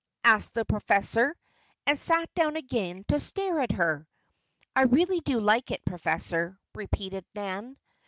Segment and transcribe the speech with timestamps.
[0.23, 1.37] asked the professor,
[1.85, 4.07] and sat down again to stare at her.
[4.75, 7.77] "I really do like it, Professor," repeated Nan.